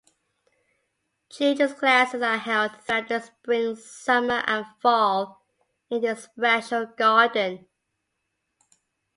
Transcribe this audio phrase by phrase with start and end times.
[1.29, 5.45] Children's classes are held throughout the spring, summer and fall
[5.91, 7.67] in this special garden.